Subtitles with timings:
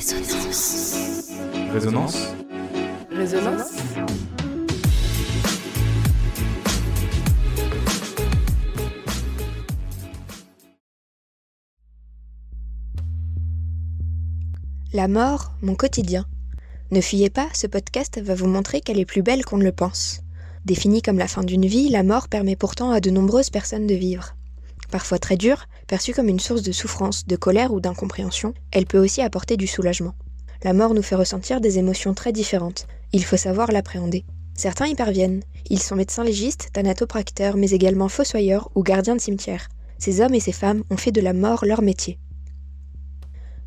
[0.00, 1.28] Résonance.
[1.74, 2.28] Résonance
[3.10, 3.72] Résonance.
[14.94, 16.24] La mort, mon quotidien.
[16.90, 19.72] Ne fuyez pas, ce podcast va vous montrer qu'elle est plus belle qu'on ne le
[19.72, 20.22] pense.
[20.64, 23.94] Définie comme la fin d'une vie, la mort permet pourtant à de nombreuses personnes de
[23.94, 24.34] vivre.
[24.90, 28.98] Parfois très dure, perçue comme une source de souffrance, de colère ou d'incompréhension, elle peut
[28.98, 30.14] aussi apporter du soulagement.
[30.62, 32.86] La mort nous fait ressentir des émotions très différentes.
[33.12, 34.24] Il faut savoir l'appréhender.
[34.54, 35.42] Certains y parviennent.
[35.70, 39.68] Ils sont médecins légistes, thanatopracteurs, mais également fossoyeurs ou gardiens de cimetière.
[39.98, 42.18] Ces hommes et ces femmes ont fait de la mort leur métier.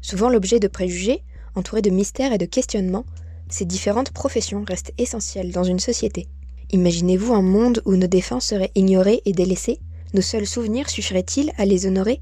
[0.00, 1.22] Souvent l'objet de préjugés,
[1.54, 3.04] entourés de mystères et de questionnements,
[3.50, 6.28] ces différentes professions restent essentielles dans une société.
[6.72, 9.80] Imaginez-vous un monde où nos défunts seraient ignorés et délaissés
[10.12, 12.20] Nos seuls souvenirs suffiraient-ils à les honorer?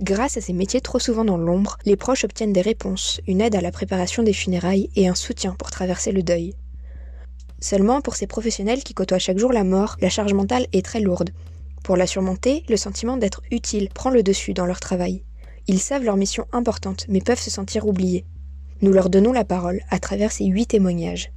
[0.00, 3.56] Grâce à ces métiers trop souvent dans l'ombre, les proches obtiennent des réponses, une aide
[3.56, 6.54] à la préparation des funérailles et un soutien pour traverser le deuil.
[7.58, 11.00] Seulement, pour ces professionnels qui côtoient chaque jour la mort, la charge mentale est très
[11.00, 11.30] lourde.
[11.82, 15.24] Pour la surmonter, le sentiment d'être utile prend le dessus dans leur travail.
[15.68, 18.26] Ils savent leur mission importante, mais peuvent se sentir oubliés.
[18.82, 21.32] Nous leur donnons la parole à travers ces huit témoignages.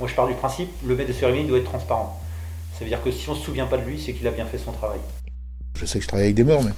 [0.00, 2.21] Moi, je pars du principe, le maître de cérémonie doit être transparent.
[2.82, 4.32] Ça veut dire que si on ne se souvient pas de lui, c'est qu'il a
[4.32, 4.98] bien fait son travail.
[5.78, 6.72] Je sais que je travaille avec des morts, mais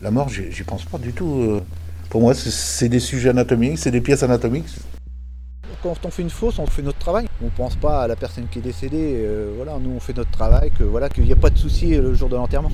[0.00, 1.42] la mort, j'y pense pas du tout.
[1.42, 1.60] euh.
[2.08, 4.64] Pour moi, c'est- des sujets anatomiques, c'est des pièces anatomiques.
[5.82, 7.26] Quand on fait une fausse, on fait notre travail.
[7.44, 9.16] On pense pas à la personne qui est décédée.
[9.26, 11.94] euh, voilà, nous on fait notre travail, que voilà, qu'il n'y a pas de souci
[11.94, 12.72] euh, le jour de l'enterrement.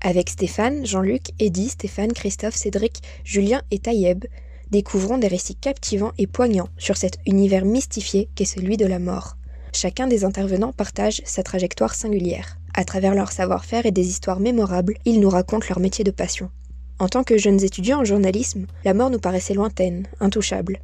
[0.00, 4.24] Avec Stéphane, Jean-Luc, Eddy, Stéphane, Christophe, Cédric, Julien et Taïeb,
[4.70, 9.36] découvrons des récits captivants et poignants sur cet univers mystifié qu'est celui de la mort.
[9.72, 12.58] Chacun des intervenants partage sa trajectoire singulière.
[12.74, 16.50] À travers leur savoir-faire et des histoires mémorables, ils nous racontent leur métier de passion.
[16.98, 20.80] En tant que jeunes étudiants en journalisme, la mort nous paraissait lointaine, intouchable.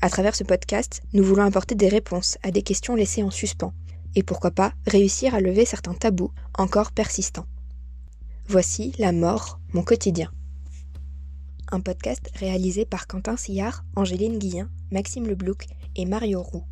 [0.00, 3.74] À travers ce podcast, nous voulons apporter des réponses à des questions laissées en suspens.
[4.16, 7.46] Et pourquoi pas réussir à lever certains tabous encore persistants.
[8.48, 10.30] Voici La mort, mon quotidien.
[11.70, 16.64] Un podcast réalisé par Quentin Sillard, Angéline Guillen, Maxime Leblouc et Mario Roux.